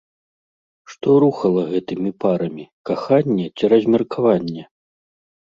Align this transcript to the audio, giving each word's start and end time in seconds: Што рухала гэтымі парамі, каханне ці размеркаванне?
Што 0.93 1.09
рухала 1.23 1.65
гэтымі 1.73 2.11
парамі, 2.23 2.65
каханне 2.91 3.47
ці 3.57 3.71
размеркаванне? 3.75 4.63